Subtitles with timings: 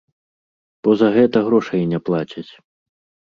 [0.85, 2.49] Бо за гэта грошай не плацяць.